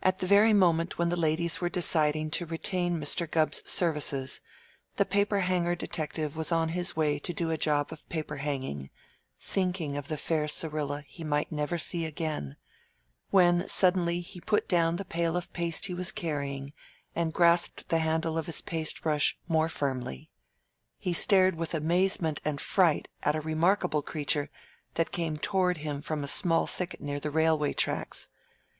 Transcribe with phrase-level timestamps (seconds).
[0.00, 3.28] At the very moment when the ladies were deciding to retain Mr.
[3.28, 4.40] Gubb's services
[4.94, 8.90] the paper hanger detective was on his way to do a job of paper hanging,
[9.40, 12.58] thinking of the fair Syrilla he might never see again,
[13.30, 16.72] when suddenly he put down the pail of paste he was carrying
[17.16, 20.30] and grasped the handle of his paste brush more firmly.
[20.96, 24.48] He stared with amazement and fright at a remarkable creature
[24.94, 28.28] that came toward him from a small thicket near the railway tracks.